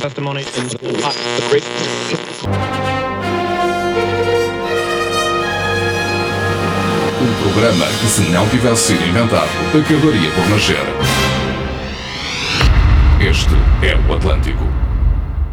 testimony 0.00 0.40
in 0.40 0.68
the 0.68 1.48
great. 1.48 1.64
Um 7.20 7.42
programa 7.42 7.86
que, 8.00 8.06
se 8.06 8.22
não 8.30 8.48
tivesse 8.48 8.88
sido 8.88 9.06
inventado, 9.06 9.48
acabaria 9.68 10.30
por 10.32 10.48
nascer. 10.48 10.76
Este 13.20 13.54
é 13.84 13.96
o 14.08 14.16
Atlântico. 14.16 14.64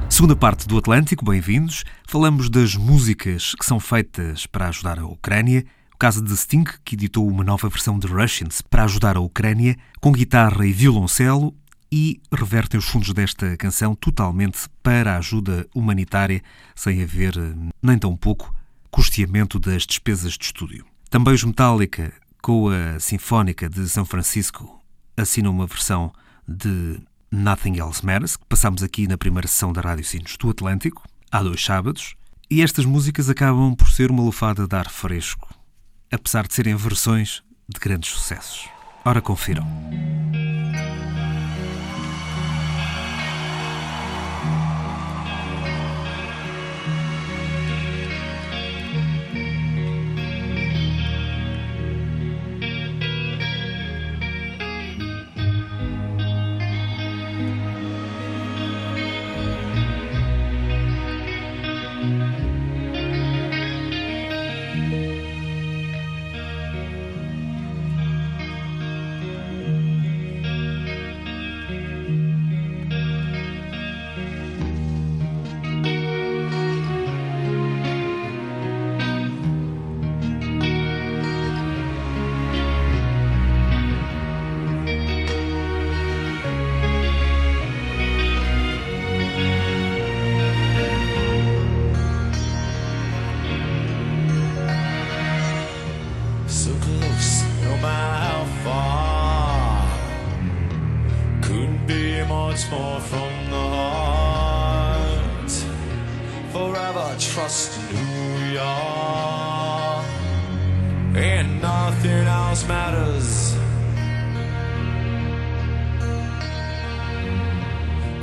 Segunda 0.09 0.35
parte 0.35 0.67
do 0.67 0.77
Atlântico, 0.77 1.23
bem-vindos. 1.23 1.83
Falamos 2.07 2.49
das 2.49 2.75
músicas 2.75 3.53
que 3.53 3.65
são 3.65 3.79
feitas 3.79 4.45
para 4.45 4.69
ajudar 4.69 4.99
a 4.99 5.05
Ucrânia. 5.05 5.65
O 5.93 5.97
caso 5.99 6.23
de 6.23 6.35
Sting, 6.35 6.63
que 6.83 6.95
editou 6.95 7.27
uma 7.27 7.43
nova 7.43 7.67
versão 7.67 7.99
de 7.99 8.07
Russians 8.07 8.61
para 8.61 8.85
ajudar 8.85 9.17
a 9.17 9.19
Ucrânia, 9.19 9.75
com 9.99 10.11
guitarra 10.11 10.65
e 10.65 10.71
violoncelo, 10.71 11.53
e 11.91 12.21
revertem 12.31 12.77
os 12.77 12.85
fundos 12.85 13.13
desta 13.13 13.57
canção 13.57 13.95
totalmente 13.95 14.67
para 14.83 15.15
a 15.15 15.17
ajuda 15.17 15.67
humanitária, 15.73 16.41
sem 16.75 17.01
haver 17.01 17.33
nem 17.81 17.97
tão 17.97 18.15
pouco 18.15 18.53
custeamento 18.91 19.59
das 19.59 19.85
despesas 19.85 20.33
de 20.33 20.45
estúdio. 20.45 20.85
Também 21.09 21.33
os 21.33 21.43
Metallica, 21.43 22.13
com 22.41 22.69
a 22.69 22.99
Sinfónica 22.99 23.69
de 23.69 23.87
São 23.89 24.05
Francisco, 24.05 24.79
assinam 25.17 25.51
uma 25.51 25.65
versão 25.65 26.11
de 26.47 26.99
Nothing 27.31 27.79
Else 27.79 28.05
Matters, 28.05 28.37
que 28.37 28.45
passámos 28.45 28.83
aqui 28.83 29.07
na 29.07 29.17
primeira 29.17 29.47
sessão 29.47 29.73
da 29.73 29.81
Rádio 29.81 30.05
Sinos 30.05 30.37
do 30.37 30.49
Atlântico, 30.49 31.03
há 31.31 31.41
dois 31.43 31.63
sábados, 31.63 32.15
e 32.49 32.61
estas 32.61 32.85
músicas 32.85 33.29
acabam 33.29 33.75
por 33.75 33.89
ser 33.89 34.09
uma 34.09 34.23
lufada 34.23 34.67
de 34.67 34.75
ar 34.75 34.89
fresco, 34.89 35.47
apesar 36.11 36.47
de 36.47 36.53
serem 36.53 36.75
versões 36.75 37.43
de 37.67 37.79
grandes 37.79 38.09
sucessos. 38.09 38.67
Ora, 39.05 39.21
confiram. 39.21 39.67
And 111.39 111.61
nothing 111.61 112.27
else 112.27 112.67
matters. 112.67 113.55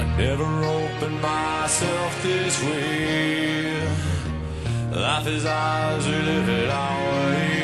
I 0.03 0.05
never 0.19 0.45
opened 0.65 1.23
myself 1.23 2.23
this 2.23 2.63
way. 2.63 3.89
Life 4.91 5.27
is 5.29 5.47
ours, 5.47 6.07
we 6.07 6.13
live 6.13 6.49
it 6.51 6.69
our 6.69 7.05
way. 7.11 7.56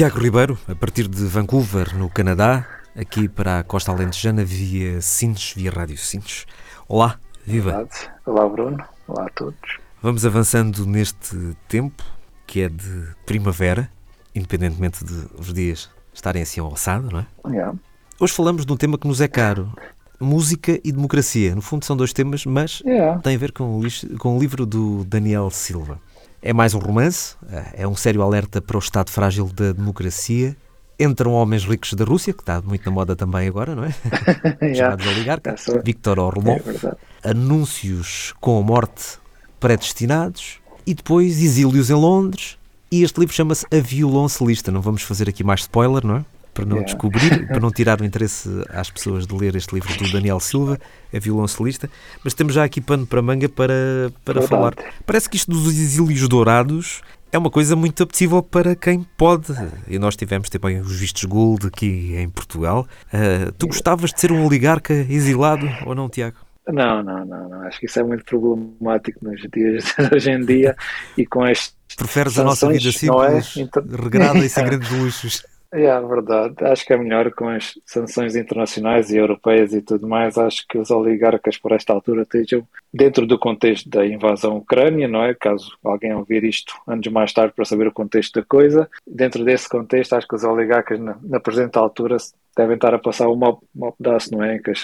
Tiago 0.00 0.18
Ribeiro, 0.18 0.58
a 0.66 0.74
partir 0.74 1.06
de 1.06 1.24
Vancouver, 1.26 1.94
no 1.94 2.08
Canadá, 2.08 2.66
aqui 2.96 3.28
para 3.28 3.58
a 3.58 3.62
Costa 3.62 3.92
Alentejana 3.92 4.42
via 4.42 4.98
Sines, 5.02 5.52
via 5.54 5.70
Rádio 5.70 5.98
Sines. 5.98 6.46
Olá, 6.88 7.20
viva! 7.44 7.86
Olá, 8.24 8.48
Bruno. 8.48 8.82
Olá 9.06 9.26
a 9.26 9.28
todos. 9.28 9.78
Vamos 10.00 10.24
avançando 10.24 10.86
neste 10.86 11.54
tempo 11.68 12.02
que 12.46 12.62
é 12.62 12.70
de 12.70 13.08
primavera, 13.26 13.90
independentemente 14.34 15.04
de 15.04 15.26
os 15.38 15.52
dias 15.52 15.90
estarem 16.14 16.40
assim 16.40 16.62
ao 16.62 16.68
alçado, 16.68 17.10
não 17.12 17.20
é? 17.20 17.26
Yeah. 17.46 17.78
Hoje 18.18 18.32
falamos 18.32 18.64
de 18.64 18.72
um 18.72 18.78
tema 18.78 18.96
que 18.96 19.06
nos 19.06 19.20
é 19.20 19.28
caro. 19.28 19.70
Música 20.18 20.80
e 20.82 20.92
democracia. 20.92 21.54
No 21.54 21.60
fundo 21.60 21.84
são 21.84 21.94
dois 21.94 22.14
temas, 22.14 22.46
mas 22.46 22.82
Yeah. 22.86 23.20
tem 23.20 23.34
a 23.36 23.38
ver 23.38 23.52
com 23.52 23.78
o, 23.78 24.18
com 24.18 24.38
o 24.38 24.40
livro 24.40 24.64
do 24.64 25.04
Daniel 25.04 25.50
Silva. 25.50 26.00
É 26.42 26.52
mais 26.52 26.72
um 26.74 26.78
romance, 26.78 27.34
é 27.74 27.86
um 27.86 27.94
sério 27.94 28.22
alerta 28.22 28.62
para 28.62 28.76
o 28.76 28.80
estado 28.80 29.10
frágil 29.10 29.46
da 29.52 29.72
democracia. 29.72 30.56
Entram 30.98 31.32
homens 31.32 31.64
ricos 31.64 31.92
da 31.94 32.04
Rússia, 32.04 32.32
que 32.32 32.40
está 32.42 32.60
muito 32.62 32.84
na 32.84 32.90
moda 32.92 33.14
também 33.16 33.46
agora, 33.48 33.74
não 33.74 33.84
é? 33.84 33.94
Chamados 34.74 35.06
oligarcas. 35.06 35.64
Victor 35.84 36.18
É 36.18 36.20
Orlon. 36.20 36.58
verdade. 36.58 36.96
Anúncios 37.24 38.34
com 38.40 38.58
a 38.58 38.62
morte 38.62 39.18
predestinados. 39.58 40.58
E 40.86 40.94
depois 40.94 41.40
exílios 41.42 41.90
em 41.90 41.94
Londres. 41.94 42.58
E 42.90 43.02
este 43.02 43.20
livro 43.20 43.34
chama-se 43.34 43.66
A 43.70 43.80
Violoncelista. 43.80 44.70
Não 44.72 44.80
vamos 44.80 45.02
fazer 45.02 45.28
aqui 45.28 45.44
mais 45.44 45.60
spoiler, 45.60 46.04
não 46.06 46.16
é? 46.16 46.24
Para 46.60 46.68
não 46.68 46.76
Yeah. 46.76 46.92
descobrir, 46.92 47.46
para 47.48 47.60
não 47.60 47.70
tirar 47.70 48.00
o 48.00 48.04
interesse 48.04 48.48
às 48.70 48.90
pessoas 48.90 49.26
de 49.26 49.34
ler 49.34 49.56
este 49.56 49.74
livro 49.74 49.96
do 49.96 50.10
Daniel 50.12 50.38
Silva, 50.40 50.78
A 51.14 51.18
Violoncelista. 51.18 51.88
Mas 52.24 52.34
temos 52.34 52.54
já 52.54 52.64
aqui 52.64 52.80
pano 52.80 53.06
para 53.06 53.20
manga 53.22 53.48
para, 53.48 54.12
para 54.24 54.40
Verdade. 54.40 54.48
falar. 54.48 54.74
Parece 55.06 55.28
que 55.28 55.36
isto 55.36 55.50
dos 55.50 55.66
exílios 55.68 56.26
dourados 56.28 57.00
é 57.32 57.38
uma 57.38 57.50
coisa 57.50 57.76
muito 57.76 58.02
apetecível 58.02 58.42
para 58.42 58.74
quem 58.74 59.06
pode. 59.16 59.52
E 59.88 59.98
nós 59.98 60.16
tivemos 60.16 60.48
também 60.50 60.80
os 60.80 60.98
vistos 60.98 61.24
gold 61.24 61.66
aqui 61.66 62.14
em 62.16 62.28
Portugal. 62.28 62.86
Ah, 63.12 63.52
tu 63.56 63.66
gostavas 63.68 64.10
de 64.12 64.20
ser 64.20 64.32
um 64.32 64.44
oligarca 64.44 64.92
exilado 64.92 65.68
ou 65.86 65.94
não, 65.94 66.08
Tiago? 66.08 66.36
Não, 66.68 67.02
não, 67.02 67.24
não, 67.24 67.48
não. 67.48 67.62
Acho 67.62 67.80
que 67.80 67.86
isso 67.86 67.98
é 67.98 68.02
muito 68.02 68.24
problemático 68.24 69.24
nos 69.24 69.40
dias 69.52 69.84
de 69.84 69.94
hoje 70.14 70.30
em 70.30 70.44
dia 70.44 70.76
e 71.16 71.24
com 71.26 71.42
as 71.44 71.72
Preferes 71.96 72.38
a 72.38 72.44
nossa 72.44 72.66
sanções, 72.66 72.82
vida 72.84 72.96
é? 72.96 73.40
simples, 73.40 73.56
Então- 73.56 73.84
regrada 74.02 74.38
e 74.38 74.48
sem 74.48 74.64
grandes 74.64 74.90
luxos. 74.90 75.42
É 75.72 75.88
a 75.88 76.00
verdade. 76.00 76.64
Acho 76.64 76.84
que 76.84 76.92
é 76.92 76.96
melhor 76.96 77.30
com 77.32 77.48
as 77.48 77.78
sanções 77.86 78.34
internacionais 78.34 79.10
e 79.10 79.16
europeias 79.16 79.72
e 79.72 79.80
tudo 79.80 80.06
mais. 80.08 80.36
Acho 80.36 80.66
que 80.68 80.76
os 80.76 80.90
oligarcas, 80.90 81.56
por 81.56 81.70
esta 81.70 81.92
altura, 81.92 82.22
estejam 82.22 82.66
dentro 82.92 83.24
do 83.24 83.38
contexto 83.38 83.88
da 83.88 84.04
invasão 84.04 84.56
ucrânia, 84.56 85.06
não 85.06 85.22
é? 85.22 85.32
Caso 85.32 85.78
alguém 85.84 86.12
ouvir 86.12 86.42
isto 86.42 86.74
anos 86.88 87.06
mais 87.06 87.32
tarde 87.32 87.54
para 87.54 87.64
saber 87.64 87.86
o 87.86 87.92
contexto 87.92 88.40
da 88.40 88.46
coisa. 88.46 88.90
Dentro 89.06 89.44
desse 89.44 89.68
contexto, 89.68 90.14
acho 90.14 90.26
que 90.26 90.34
os 90.34 90.42
oligarcas, 90.42 90.98
na, 90.98 91.16
na 91.22 91.38
presente 91.38 91.78
altura, 91.78 92.16
devem 92.56 92.74
estar 92.74 92.92
a 92.92 92.98
passar 92.98 93.28
um 93.28 93.36
mau, 93.36 93.62
mau 93.72 93.92
pedaço, 93.92 94.32
não 94.32 94.42
é? 94.42 94.58
Que 94.58 94.72
as 94.72 94.80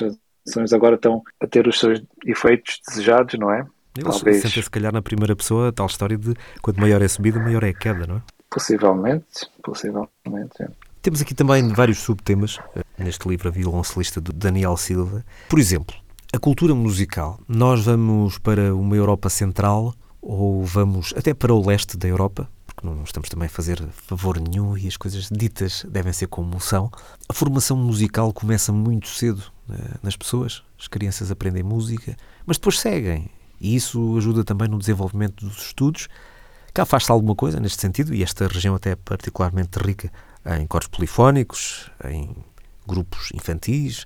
sanções 0.47 0.73
agora 0.73 0.95
estão 0.95 1.21
a 1.41 1.49
ter 1.49 1.67
os 1.67 1.81
seus 1.81 2.01
efeitos 2.25 2.81
desejados, 2.89 3.37
não 3.37 3.53
é? 3.53 3.67
Eles 3.99 4.17
Talvez. 4.17 4.43
sentem 4.43 4.63
se 4.63 4.71
calhar 4.71 4.93
na 4.93 5.03
primeira 5.03 5.35
pessoa 5.35 5.71
a 5.71 5.73
tal 5.73 5.87
história 5.87 6.17
de 6.17 6.35
quanto 6.63 6.81
maior 6.81 7.03
é 7.03 7.07
a 7.07 7.09
subida, 7.09 7.41
maior 7.41 7.65
é 7.65 7.71
a 7.71 7.75
queda, 7.75 8.07
não 8.07 8.17
é? 8.19 8.36
Possivelmente, 8.51 9.49
possivelmente. 9.63 10.63
é. 10.63 10.69
Temos 11.03 11.21
aqui 11.21 11.35
também 11.35 11.69
vários 11.69 11.99
subtemas 11.99 12.59
eh, 12.75 12.83
neste 12.99 13.29
livro 13.29 13.49
A 13.49 13.53
Violoncelista 13.53 14.21
do 14.21 14.33
Daniel 14.33 14.77
Silva. 14.77 15.25
Por 15.49 15.59
exemplo, 15.59 15.95
a 16.33 16.39
cultura 16.39 16.75
musical. 16.75 17.39
Nós 17.49 17.85
vamos 17.85 18.39
para 18.39 18.75
uma 18.75 18.97
Europa 18.97 19.29
central 19.29 19.95
ou 20.21 20.65
vamos 20.65 21.15
até 21.17 21.33
para 21.33 21.55
o 21.55 21.65
leste 21.65 21.97
da 21.97 22.09
Europa, 22.09 22.49
porque 22.67 22.85
não 22.85 23.05
estamos 23.05 23.29
também 23.29 23.47
a 23.47 23.51
fazer 23.51 23.81
favor 23.93 24.41
nenhum 24.41 24.77
e 24.77 24.89
as 24.89 24.97
coisas 24.97 25.29
ditas 25.31 25.87
devem 25.89 26.13
ser 26.13 26.27
como 26.27 26.61
são. 26.61 26.91
A 27.29 27.33
formação 27.33 27.77
musical 27.77 28.33
começa 28.33 28.73
muito 28.73 29.09
cedo 29.09 29.45
eh, 29.71 29.75
nas 30.03 30.17
pessoas. 30.17 30.63
As 30.79 30.89
crianças 30.89 31.31
aprendem 31.31 31.63
música, 31.63 32.17
mas 32.45 32.57
depois 32.57 32.81
seguem. 32.81 33.31
E 33.61 33.75
isso 33.75 34.17
ajuda 34.19 34.45
também 34.45 34.69
no 34.69 34.79
desenvolvimento 34.79 35.47
dos 35.47 35.67
estudos. 35.67 36.09
Cá 36.77 36.85
faz-se 36.85 37.11
alguma 37.11 37.35
coisa 37.35 37.59
neste 37.59 37.81
sentido, 37.81 38.13
e 38.13 38.23
esta 38.23 38.47
região 38.47 38.75
até 38.75 38.91
é 38.91 38.97
particularmente 38.97 39.79
rica 39.79 40.13
em 40.59 40.67
coros 40.67 40.87
polifónicos, 40.89 41.91
em 42.05 42.37
grupos 42.87 43.31
infantis, 43.33 44.05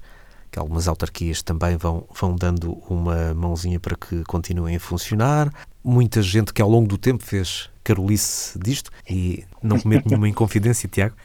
que 0.53 0.57
algumas 0.57 0.87
autarquias 0.87 1.43
também 1.43 1.77
vão, 1.77 2.07
vão 2.15 2.37
dando 2.37 2.75
uma 2.89 3.35
mãozinha 3.35 3.81
para 3.81 3.97
que 3.97 4.23
continuem 4.23 4.77
a 4.77 4.79
funcionar. 4.79 5.53
Muita 5.83 6.23
gente 6.23 6.53
que 6.53 6.63
ao 6.63 6.71
longo 6.71 6.87
do 6.87 6.97
tempo 6.97 7.25
fez 7.25 7.69
carolice 7.83 8.57
disto, 8.57 8.93
e 9.11 9.45
não 9.61 9.81
cometo 9.81 10.09
nenhuma 10.09 10.29
inconfidência, 10.29 10.89
Tiago, 10.89 11.17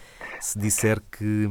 se 0.41 0.57
disser 0.57 0.99
que 1.11 1.47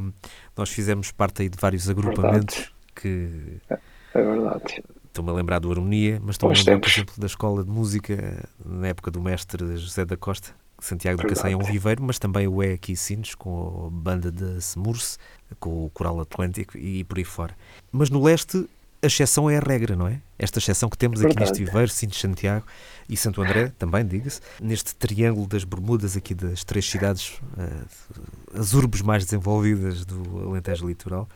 nós 0.56 0.70
fizemos 0.70 1.12
parte 1.12 1.42
aí 1.42 1.48
de 1.48 1.56
vários 1.56 1.88
agrupamentos 1.88 2.72
que 2.96 3.60
É 3.70 3.78
verdade. 4.12 4.82
Estou-me 5.14 5.30
a 5.30 5.32
lembrar 5.32 5.60
do 5.60 5.70
Harmonia, 5.70 6.20
mas 6.20 6.34
estou-me 6.34 6.56
a 6.56 6.58
lembrar, 6.58 6.80
por 6.80 6.88
exemplo, 6.88 7.14
da 7.16 7.26
escola 7.26 7.62
de 7.62 7.70
música 7.70 8.48
na 8.66 8.88
época 8.88 9.12
do 9.12 9.20
mestre 9.20 9.76
José 9.76 10.04
da 10.04 10.16
Costa. 10.16 10.50
Santiago 10.80 11.22
do 11.22 11.28
Cacém 11.28 11.52
é 11.52 11.54
um 11.54 11.58
Verdade. 11.58 11.72
viveiro, 11.72 12.02
mas 12.02 12.18
também 12.18 12.48
o 12.48 12.60
é 12.60 12.72
aqui 12.72 12.90
em 12.90 12.96
Sines, 12.96 13.32
com 13.36 13.86
a 13.86 13.90
banda 13.90 14.32
de 14.32 14.60
Semurse, 14.60 15.16
com 15.60 15.86
o 15.86 15.90
Coral 15.90 16.18
Atlântico 16.18 16.76
e 16.76 17.04
por 17.04 17.16
aí 17.18 17.22
fora. 17.22 17.54
Mas 17.92 18.10
no 18.10 18.24
leste, 18.24 18.68
a 19.00 19.06
exceção 19.06 19.48
é 19.48 19.56
a 19.56 19.60
regra, 19.60 19.94
não 19.94 20.08
é? 20.08 20.20
Esta 20.36 20.58
exceção 20.58 20.90
que 20.90 20.98
temos 20.98 21.20
aqui 21.20 21.38
neste 21.38 21.58
Verdade. 21.58 21.64
viveiro, 21.64 21.92
Sines, 21.92 22.16
Santiago 22.16 22.66
e 23.08 23.16
Santo 23.16 23.40
André, 23.40 23.72
também, 23.78 24.04
diga-se, 24.04 24.40
neste 24.60 24.96
triângulo 24.96 25.46
das 25.46 25.62
Bermudas 25.62 26.16
aqui 26.16 26.34
das 26.34 26.64
três 26.64 26.90
cidades, 26.90 27.40
eh, 27.56 28.58
as 28.58 28.74
urbes 28.74 29.00
mais 29.00 29.24
desenvolvidas 29.24 30.04
do 30.04 30.48
Alentejo 30.48 30.88
Litoral, 30.88 31.28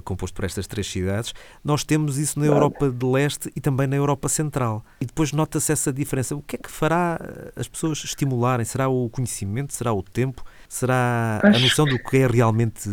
composto 0.00 0.34
por 0.34 0.44
estas 0.44 0.66
três 0.66 0.86
cidades, 0.86 1.34
nós 1.64 1.84
temos 1.84 2.18
isso 2.18 2.38
na. 2.38 2.46
Europa 2.46 2.90
de 2.90 3.06
Leste 3.06 3.50
e 3.56 3.60
também 3.60 3.86
na 3.86 3.96
Europa 3.96 4.28
Central. 4.28 4.84
E 5.00 5.06
depois 5.06 5.32
nota-se 5.32 5.72
essa 5.72 5.92
diferença. 5.92 6.34
O 6.36 6.42
que 6.42 6.56
é 6.56 6.58
que 6.58 6.70
fará 6.70 7.18
eh, 7.22 7.52
as 7.56 7.68
pessoas 7.68 8.02
estimularem? 8.04 8.64
Será 8.64 8.88
o 8.88 9.08
conhecimento? 9.10 9.72
Será 9.72 9.92
o 9.92 10.02
tempo? 10.02 10.44
Será 10.68 11.40
a 11.42 11.50
noção 11.58 11.84
do 11.86 11.98
que 11.98 12.16
é 12.18 12.26
realmente 12.26 12.88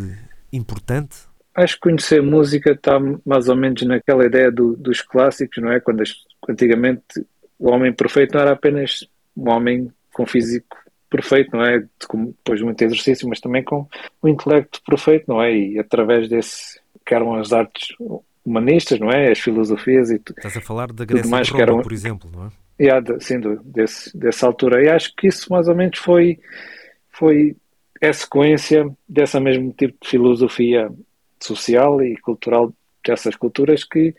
importante? 0.51 1.17
Acho 1.55 1.75
que 1.75 1.81
conhecer 1.81 2.21
música 2.21 2.71
está 2.71 2.99
mais 3.25 3.49
ou 3.49 3.55
menos 3.55 3.81
naquela 3.83 4.25
ideia 4.25 4.51
do- 4.51 4.75
dos 4.77 5.01
clássicos, 5.01 5.61
não 5.61 5.71
é? 5.71 5.79
Quando 5.79 6.01
as- 6.01 6.15
antigamente 6.47 7.03
o 7.57 7.69
homem 7.69 7.91
perfeito 7.93 8.33
não 8.33 8.41
era 8.41 8.51
apenas 8.53 9.05
um 9.35 9.49
homem 9.49 9.91
com 10.13 10.25
físico 10.25 10.77
perfeito, 11.09 11.51
não 11.55 11.63
é? 11.63 11.83
Com, 12.07 12.27
depois 12.27 12.59
de 12.59 12.65
muito 12.65 12.81
exercício, 12.81 13.27
mas 13.27 13.39
também 13.39 13.63
com 13.63 13.87
o 14.21 14.27
intelecto 14.27 14.79
perfeito, 14.85 15.25
não 15.27 15.41
é? 15.41 15.53
E 15.55 15.79
através 15.79 16.29
desse, 16.29 16.79
que 17.05 17.13
eram 17.13 17.35
as 17.35 17.51
artes 17.53 17.89
humanistas, 18.45 18.99
não 18.99 19.09
é? 19.09 19.31
As 19.31 19.39
filosofias 19.39 20.09
e 20.11 20.15
Estás 20.15 20.57
a 20.57 20.61
falar 20.61 20.91
da 20.91 21.05
Grécia 21.05 21.29
mais 21.29 21.47
que 21.47 21.53
Roma, 21.53 21.63
era 21.63 21.75
um- 21.75 21.81
por 21.81 21.91
exemplo, 21.93 22.29
não 22.33 22.45
é? 22.47 22.49
e 22.79 23.01
de- 23.01 23.19
sim, 23.23 23.39
desse, 23.63 24.17
dessa 24.17 24.45
altura. 24.47 24.81
E 24.83 24.89
acho 24.89 25.13
que 25.15 25.27
isso 25.27 25.51
mais 25.51 25.67
ou 25.67 25.75
menos 25.75 25.99
foi, 25.99 26.39
foi 27.11 27.55
a 28.01 28.13
sequência 28.13 28.89
dessa 29.07 29.39
mesmo 29.39 29.73
tipo 29.73 29.97
de 30.01 30.09
filosofia 30.09 30.89
social 31.41 32.01
e 32.01 32.15
cultural 32.17 32.73
dessas 33.05 33.35
culturas 33.35 33.83
que 33.83 34.13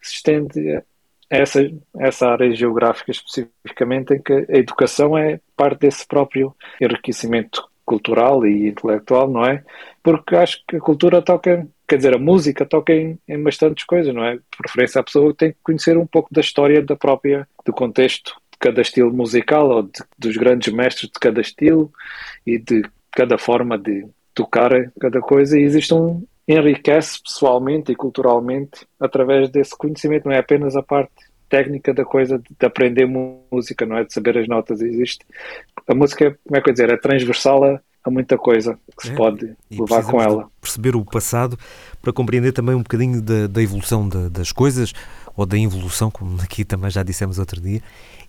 se 0.00 0.14
estende 0.16 0.76
a 0.76 0.82
essa, 1.30 1.60
a 1.62 2.06
essa 2.06 2.28
área 2.28 2.54
geográfica 2.54 3.10
especificamente 3.10 4.12
em 4.14 4.20
que 4.22 4.32
a 4.32 4.58
educação 4.58 5.16
é 5.16 5.40
parte 5.56 5.80
desse 5.80 6.06
próprio 6.06 6.54
enriquecimento 6.80 7.66
cultural 7.86 8.44
e 8.46 8.68
intelectual, 8.68 9.30
não 9.30 9.44
é? 9.46 9.64
Porque 10.02 10.36
acho 10.36 10.62
que 10.68 10.76
a 10.76 10.80
cultura 10.80 11.22
toca, 11.22 11.66
quer 11.92 11.98
dizer, 11.98 12.14
a 12.14 12.18
música 12.18 12.64
toca 12.64 12.94
em, 12.94 13.18
em 13.28 13.42
bastantes 13.42 13.84
coisas, 13.84 14.14
não 14.14 14.24
é? 14.24 14.36
De 14.36 14.42
preferência 14.56 14.98
a 14.98 15.04
pessoa 15.04 15.34
tem 15.34 15.52
que 15.52 15.58
conhecer 15.62 15.94
um 15.98 16.06
pouco 16.06 16.32
da 16.32 16.40
história 16.40 16.80
da 16.82 16.96
própria, 16.96 17.46
do 17.66 17.70
contexto 17.70 18.34
de 18.50 18.58
cada 18.58 18.80
estilo 18.80 19.12
musical 19.12 19.68
ou 19.68 19.82
de- 19.82 20.02
dos 20.18 20.34
grandes 20.38 20.72
mestres 20.72 21.10
de 21.10 21.20
cada 21.20 21.42
estilo 21.42 21.92
e 22.46 22.56
de 22.56 22.82
cada 23.10 23.36
forma 23.36 23.76
de 23.76 24.06
tocar 24.32 24.70
cada 24.98 25.20
coisa 25.20 25.58
e 25.58 25.64
existe 25.64 25.92
um 25.92 26.24
enriquece 26.48 27.22
pessoalmente 27.22 27.92
e 27.92 27.94
culturalmente 27.94 28.86
através 28.98 29.50
desse 29.50 29.76
conhecimento, 29.76 30.24
não 30.24 30.32
é 30.32 30.38
apenas 30.38 30.74
a 30.74 30.82
parte 30.82 31.12
técnica 31.46 31.92
da 31.92 32.06
coisa 32.06 32.38
de, 32.38 32.46
de 32.58 32.66
aprender 32.66 33.04
música, 33.04 33.84
não 33.84 33.98
é 33.98 34.04
de 34.04 34.14
saber 34.14 34.38
as 34.38 34.48
notas, 34.48 34.80
existe 34.80 35.26
a 35.86 35.94
música, 35.94 36.38
como 36.42 36.56
é 36.56 36.62
que 36.62 36.70
eu 36.70 36.72
dizer, 36.72 36.90
é 36.90 36.96
transversal 36.96 37.62
a, 37.64 37.80
a 38.04 38.10
muita 38.10 38.36
coisa 38.36 38.78
que 38.98 39.06
se 39.06 39.12
É, 39.12 39.16
pode 39.16 39.54
levar 39.70 40.02
com 40.04 40.18
de 40.18 40.24
ela. 40.24 40.50
perceber 40.60 40.96
o 40.96 41.04
passado 41.04 41.58
para 42.00 42.12
compreender 42.12 42.52
também 42.52 42.74
um 42.74 42.82
bocadinho 42.82 43.22
da, 43.22 43.46
da 43.46 43.62
evolução 43.62 44.08
da- 44.08 44.28
das 44.28 44.50
coisas 44.52 44.92
ou 45.36 45.46
da 45.46 45.56
involução, 45.56 46.10
como 46.10 46.40
aqui 46.42 46.64
também 46.64 46.90
já 46.90 47.02
dissemos 47.02 47.38
outro 47.38 47.60
dia. 47.60 47.80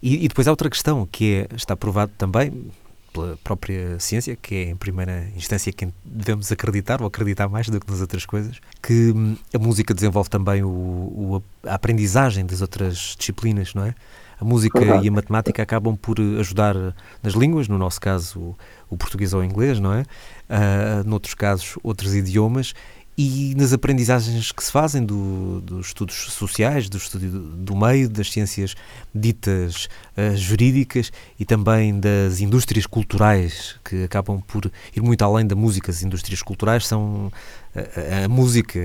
E, 0.01 0.23
e 0.23 0.27
depois 0.27 0.47
há 0.47 0.51
outra 0.51 0.69
questão 0.69 1.07
que 1.11 1.47
é, 1.51 1.55
está 1.55 1.75
provado 1.75 2.11
também 2.17 2.67
pela 3.11 3.37
própria 3.43 3.99
ciência, 3.99 4.35
que 4.35 4.55
é 4.55 4.63
em 4.71 4.75
primeira 4.75 5.27
instância 5.35 5.71
quem 5.71 5.93
devemos 6.03 6.51
acreditar 6.51 6.99
ou 7.01 7.07
acreditar 7.07 7.47
mais 7.47 7.69
do 7.69 7.79
que 7.79 7.89
nas 7.91 8.01
outras 8.01 8.25
coisas, 8.25 8.59
que 8.81 9.11
hum, 9.15 9.35
a 9.53 9.59
música 9.59 9.93
desenvolve 9.93 10.29
também 10.29 10.63
o, 10.63 10.67
o- 10.69 11.43
a 11.67 11.75
aprendizagem 11.75 12.45
das 12.45 12.61
outras 12.61 13.15
disciplinas, 13.17 13.73
não 13.75 13.85
é? 13.85 13.93
A 14.43 14.45
música 14.45 14.77
Verdade. 14.77 15.05
e 15.05 15.07
a 15.07 15.11
matemática 15.11 15.63
acabam 15.63 15.95
por 15.95 16.17
ajudar 16.19 16.75
nas 17.23 17.31
línguas, 17.33 17.69
no 17.69 17.77
nosso 17.77 18.01
caso 18.01 18.37
o, 18.37 18.57
o 18.89 18.97
português 18.97 19.33
ou 19.33 19.39
o 19.39 19.43
inglês, 19.43 19.79
não 19.79 19.93
é? 19.93 20.01
Uh, 20.01 21.07
noutros 21.07 21.33
casos, 21.33 21.77
outros 21.81 22.13
idiomas, 22.13 22.73
e 23.17 23.53
nas 23.55 23.71
aprendizagens 23.71 24.51
que 24.51 24.61
se 24.61 24.69
fazem 24.69 25.05
do, 25.05 25.61
dos 25.61 25.87
estudos 25.87 26.15
sociais, 26.33 26.89
do 26.89 26.97
estudo 26.97 27.39
do 27.39 27.73
meio, 27.73 28.09
das 28.09 28.29
ciências 28.29 28.75
ditas 29.15 29.87
uh, 30.17 30.35
jurídicas 30.35 31.09
e 31.39 31.45
também 31.45 31.97
das 31.97 32.41
indústrias 32.41 32.85
culturais, 32.85 33.79
que 33.81 34.03
acabam 34.03 34.41
por 34.41 34.69
ir 34.93 35.01
muito 35.01 35.23
além 35.23 35.47
da 35.47 35.55
música. 35.55 35.89
As 35.89 36.03
indústrias 36.03 36.41
culturais 36.41 36.85
são 36.85 37.31
a, 37.73 37.79
eh, 37.79 38.23
a 38.25 38.27
música, 38.27 38.77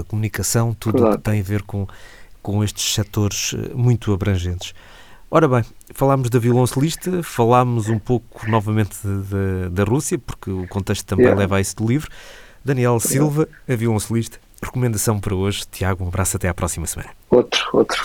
a 0.00 0.04
comunicação, 0.04 0.74
tudo 0.74 0.98
claro. 0.98 1.18
que 1.18 1.22
tem 1.22 1.38
a 1.38 1.44
ver 1.44 1.62
com, 1.62 1.86
com 2.42 2.64
estes 2.64 2.94
setores 2.94 3.54
eh, 3.54 3.74
muito 3.74 4.12
abrangentes. 4.12 4.74
Ora 5.30 5.48
bem, 5.48 5.64
falámos 5.94 6.30
da 6.30 6.38
violoncelista, 6.38 7.22
falámos 7.22 7.88
um 7.88 7.98
pouco 7.98 8.48
novamente 8.48 8.96
da 9.70 9.82
Rússia, 9.84 10.18
porque 10.18 10.50
o 10.50 10.66
contexto 10.68 11.04
também 11.06 11.26
yeah. 11.26 11.40
leva 11.40 11.56
a 11.56 11.60
isso 11.60 11.76
do 11.76 11.86
livro. 11.86 12.08
Daniel 12.64 12.98
Silva, 13.00 13.48
a 13.68 13.74
violoncelista. 13.74 14.38
Recomendação 14.62 15.20
para 15.20 15.34
hoje. 15.34 15.64
Tiago, 15.70 16.04
um 16.04 16.08
abraço 16.08 16.36
até 16.36 16.48
à 16.48 16.54
próxima 16.54 16.86
semana. 16.86 17.10
Outro, 17.30 17.68
outro. 17.72 18.02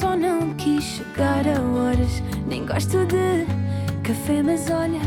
Só 0.00 0.16
não 0.16 0.54
quis 0.54 0.82
chegar 0.82 1.46
a 1.46 1.60
horas. 1.60 2.20
Nem 2.48 2.66
gosto 2.66 3.06
de 3.06 3.46
café, 4.02 4.42
mas 4.42 4.68
olha, 4.68 4.98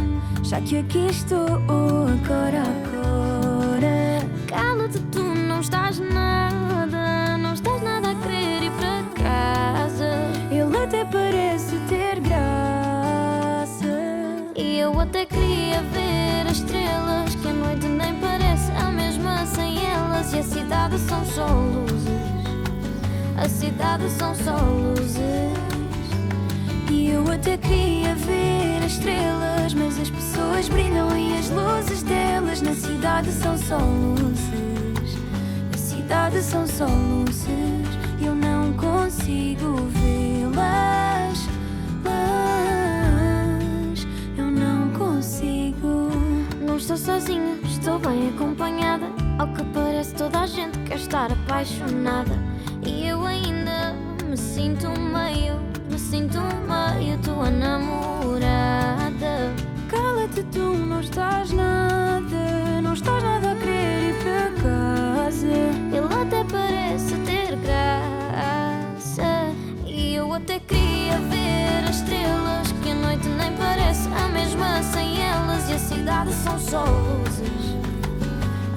já 0.43 0.61
que 0.61 0.77
aqui 0.77 1.07
estou 1.07 1.45
agora, 1.45 2.61
agora. 2.61 4.25
Cala-te, 4.47 4.99
tu 5.11 5.21
não 5.21 5.59
estás 5.59 5.99
nada, 5.99 7.37
não 7.37 7.53
estás 7.53 7.81
nada 7.81 8.11
a 8.11 8.15
querer 8.15 8.63
ir 8.63 8.71
para 8.71 9.03
casa. 9.21 10.09
Ele 10.49 10.77
até 10.77 11.03
parece 11.03 11.77
ter 11.89 12.21
graça. 12.21 13.85
E 14.55 14.79
eu 14.79 14.97
até 14.97 15.25
queria 15.25 15.81
ver 15.81 16.49
as 16.49 16.57
estrelas, 16.57 17.35
que 17.35 17.47
a 17.49 17.53
noite 17.53 17.87
nem 17.87 18.15
parece 18.21 18.71
a 18.71 18.89
mesma 18.89 19.45
sem 19.45 19.85
elas. 19.85 20.33
E 20.33 20.39
a 20.39 20.43
cidade 20.43 20.97
são 20.99 21.25
só 21.25 21.45
luzes. 21.45 22.04
Cidade 23.65 24.07
são 24.11 24.35
só 24.35 24.57
luzes. 24.57 25.17
E 26.91 27.09
eu 27.09 27.23
até 27.31 27.57
queria 27.57 28.13
ver 28.13 28.77
as 28.85 28.91
estrelas, 28.91 29.73
mas 29.73 29.99
as 29.99 30.09
pessoas 30.11 30.69
brilham 30.69 31.17
e 31.17 31.35
as 31.39 31.49
luzes 31.49 32.03
delas 32.03 32.61
na 32.61 32.75
cidade 32.75 33.31
são 33.31 33.57
só 33.57 33.79
luzes. 33.79 35.17
Na 35.71 35.77
cidade 35.79 36.43
são 36.43 36.67
só 36.67 36.85
luzes. 36.85 37.47
Eu 38.21 38.35
não 38.35 38.71
consigo 38.73 39.77
vê-las, 39.89 41.49
eu 44.37 44.45
não 44.45 44.91
consigo. 44.91 46.11
Não 46.61 46.77
estou 46.77 46.97
sozinha, 46.97 47.57
estou 47.63 47.97
bem 47.97 48.29
acompanhada. 48.29 49.07
Ao 49.39 49.47
que 49.47 49.63
parece, 49.73 50.13
toda 50.13 50.41
a 50.41 50.45
gente 50.45 50.77
quer 50.85 50.97
estar 50.97 51.31
apaixonada. 51.31 52.54
Sinto 54.55 54.87
meio, 54.87 55.59
me 55.91 55.99
sinto 55.99 56.39
meio 56.39 57.17
tua 57.17 57.49
namorada. 57.49 59.13
Cala-te, 59.89 60.43
tu 60.43 60.61
não 60.61 61.01
estás 61.01 61.51
nada, 61.51 62.81
não 62.81 62.93
estás 62.93 63.21
nada 63.21 63.51
a 63.51 63.55
querer 63.55 64.11
ir 64.11 64.15
para 64.23 64.51
casa. 64.63 65.45
Ele 65.45 66.13
até 66.21 66.45
parece 66.45 67.15
ter 67.25 67.57
graça. 67.57 69.51
E 69.85 70.15
eu 70.15 70.33
até 70.33 70.57
queria 70.59 71.19
ver 71.19 71.89
as 71.89 71.97
estrelas, 71.97 72.71
que 72.81 72.91
a 72.91 72.95
noite 72.95 73.27
nem 73.27 73.51
parece 73.57 74.07
a 74.07 74.29
mesma 74.29 74.81
sem 74.83 75.21
elas. 75.21 75.69
E 75.69 75.73
a 75.73 75.79
cidade 75.79 76.31
são 76.31 76.57
só 76.57 76.85
luzes. 76.85 77.75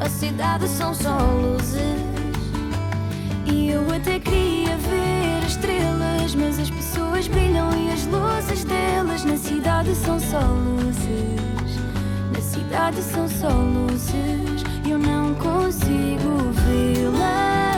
A 0.01 0.09
cidade 0.09 0.67
são 0.67 0.93
só 0.93 1.19
luzes. 1.19 1.99
E 3.47 3.71
eu 3.71 3.83
até 3.95 4.19
queria 4.19 4.77
ver 4.77 5.08
mas 6.39 6.59
as 6.59 6.71
pessoas 6.71 7.27
brilham 7.27 7.71
e 7.77 7.91
as 7.91 8.07
luzes 8.07 8.65
delas 8.65 9.25
na 9.25 9.37
cidade 9.37 9.95
são 9.95 10.21
só 10.21 10.41
luzes. 10.41 11.81
Na 12.33 12.41
cidade 12.41 13.03
são 13.03 13.29
só 13.29 13.49
luzes, 13.49 14.63
eu 14.89 14.99
não 14.99 15.35
consigo 15.35 16.51
vê-las. 16.53 17.78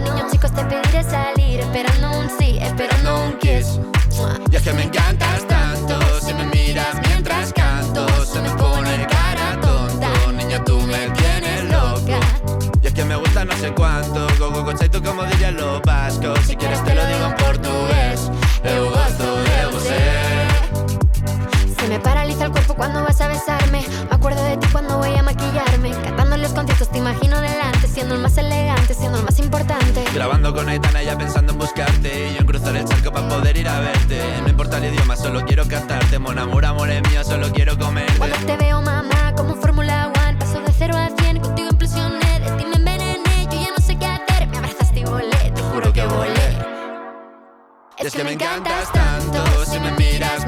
niños 0.00 0.30
chicos 0.30 0.52
te 0.52 0.64
pediré 0.64 1.02
salir, 1.02 1.60
esperando 1.60 2.18
un 2.18 2.30
sí, 2.38 2.58
esperando 2.60 3.24
un 3.24 3.38
kiss. 3.38 3.80
Y 4.50 4.56
es 4.56 4.62
que 4.62 4.72
me 4.72 4.84
encantas 4.84 5.46
tanto, 5.46 5.98
si 6.20 6.34
me 6.34 6.44
miras 6.46 6.96
mientras 7.08 7.49
con 30.52 30.68
Aitana 30.68 31.02
ya 31.02 31.16
pensando 31.16 31.52
en 31.52 31.58
buscarte. 31.58 32.30
Y 32.30 32.34
yo 32.34 32.40
en 32.40 32.46
cruzar 32.46 32.76
el 32.76 32.84
charco 32.84 33.12
para 33.12 33.28
poder 33.28 33.56
ir 33.56 33.68
a 33.68 33.80
verte. 33.80 34.20
No 34.42 34.48
importa 34.48 34.78
el 34.78 34.92
idioma, 34.92 35.16
solo 35.16 35.44
quiero 35.44 35.66
cantarte. 35.66 36.18
Mon 36.18 36.38
amor, 36.38 36.64
amor 36.64 36.90
es 36.90 37.02
mío, 37.10 37.22
solo 37.24 37.50
quiero 37.52 37.78
comerte. 37.78 38.18
Cuando 38.18 38.36
te 38.38 38.56
veo, 38.56 38.80
mamá, 38.82 39.34
como 39.36 39.54
Fórmula 39.56 40.12
One, 40.26 40.38
paso 40.38 40.60
de 40.60 40.72
cero 40.72 40.96
a 40.96 41.08
cien, 41.20 41.40
contigo 41.40 41.68
implosioné, 41.70 42.40
de 42.40 42.50
ti 42.52 42.64
me 42.64 42.76
envenené, 42.76 43.48
yo 43.50 43.60
ya 43.60 43.70
no 43.76 43.84
sé 43.84 43.96
qué 43.96 44.06
hacer, 44.06 44.46
me 44.48 44.58
abrazaste 44.58 45.00
y 45.00 45.04
volé, 45.04 45.50
te 45.54 45.62
juro 45.62 45.92
que 45.92 46.04
volé. 46.04 46.58
Y 48.02 48.06
es 48.06 48.14
que 48.14 48.24
me 48.24 48.32
encantas 48.32 48.90
tanto 48.92 49.44
Si 49.66 49.78
me 49.78 49.92
miras 49.92 50.46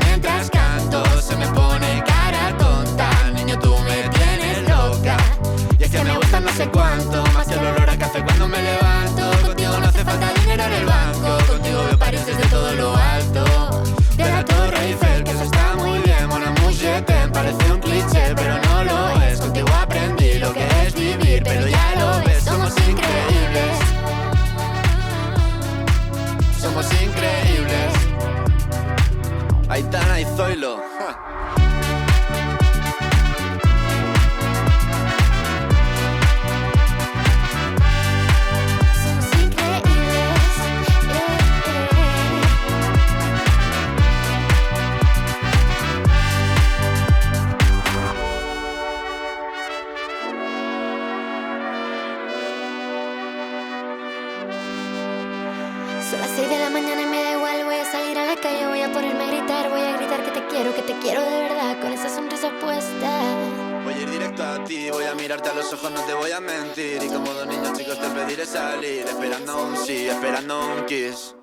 esperando 69.93 69.93
un 69.93 69.99
sí, 69.99 70.09
esperando 70.09 70.61
un 70.75 70.87
kiss. 70.87 71.35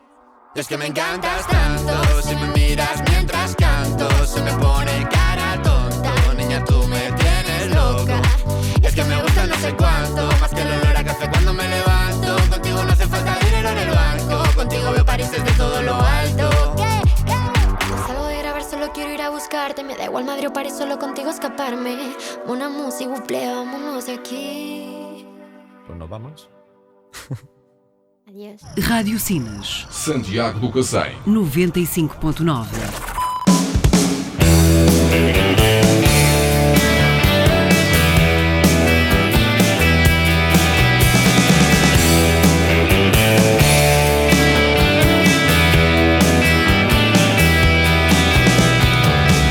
Es 0.56 0.68
que 0.68 0.78
me 0.78 0.88
encantas 0.88 1.48
tanto, 1.48 2.22
si 2.22 2.36
me 2.36 2.48
miras 2.48 3.02
mientras 3.10 3.56
canto, 3.56 4.10
se 4.26 4.42
me 4.42 4.52
pone 4.54 5.08
cara 5.10 5.62
tonta. 5.62 6.14
Niña, 6.36 6.64
tú 6.66 6.88
me 6.88 7.12
tienes 7.14 7.74
loca. 7.74 8.22
Y 8.82 8.86
es 8.86 8.96
que 8.96 9.04
me 9.04 9.22
gusta 9.22 9.46
no 9.46 9.56
sé 9.56 9.76
cuánto, 9.76 10.28
más 10.40 10.52
que 10.52 10.62
el 10.62 10.68
olor 10.68 10.98
a 10.98 11.04
café 11.04 11.30
cuando 11.30 11.54
me 11.54 11.68
levanto. 11.68 12.36
Contigo 12.50 12.84
no 12.84 12.92
hace 12.92 13.08
falta 13.08 13.38
dinero 13.46 13.70
en 13.70 13.78
el 13.78 13.90
banco, 13.92 14.56
contigo 14.56 14.92
veo 14.92 15.06
París 15.06 15.32
desde 15.32 15.52
todo 15.52 15.82
lo 15.82 15.96
alto. 15.96 16.50
No 17.90 18.08
salgo 18.08 18.26
de 18.26 18.40
grabar, 18.40 18.64
solo 18.64 18.92
quiero 18.92 19.14
ir 19.14 19.22
a 19.22 19.30
buscarte. 19.30 19.84
Me 19.84 19.96
da 19.96 20.06
igual 20.06 20.26
Madrid 20.26 20.48
o 20.48 20.54
París, 20.54 20.76
solo 20.76 20.98
contigo 20.98 21.30
escaparme. 21.30 22.16
Una 22.48 22.70
música, 22.70 23.12
buple, 23.12 23.54
vámonos 23.54 24.08
de 24.08 24.14
aquí. 24.14 25.26
Pues 25.86 25.98
nos 25.98 26.10
vamos. 26.10 26.50
Adiós. 28.30 28.62
Rádio 28.80 29.20
Sinas 29.20 29.88
Santiago 29.90 30.60
do 30.60 30.72
Cacém. 30.72 31.18
95.9. 31.26 32.68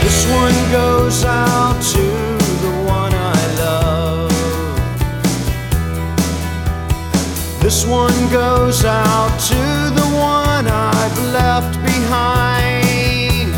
This 0.04 0.26
one 0.30 0.54
goes 0.70 1.24
out 1.24 1.47
one 7.88 8.28
goes 8.30 8.84
out 8.84 9.38
to 9.48 9.54
the 9.98 10.06
one 10.14 10.66
I've 10.68 11.18
left 11.32 11.82
behind. 11.82 13.50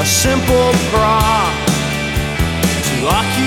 A 0.00 0.06
simple 0.06 0.72
prop 0.90 1.54
to 2.88 3.06
occupy 3.06 3.39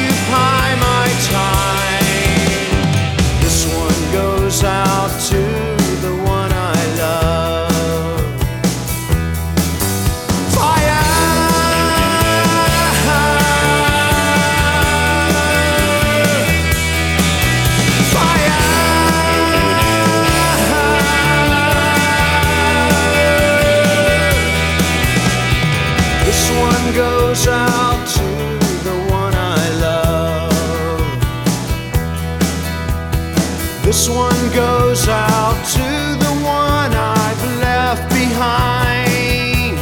This 33.93 34.09
one 34.09 34.49
goes 34.55 35.07
out 35.07 35.63
to 35.75 36.17
the 36.17 36.33
one 36.43 36.91
I've 36.95 37.43
left 37.61 38.09
behind. 38.09 39.77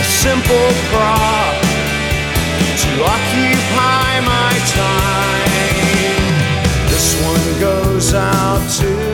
A 0.00 0.04
simple 0.04 0.72
prop 0.88 1.54
to 2.80 2.90
occupy 3.04 4.20
my 4.24 4.52
time. 4.72 5.68
This 6.88 7.14
one 7.22 7.60
goes 7.60 8.14
out 8.14 8.66
to 8.78 9.05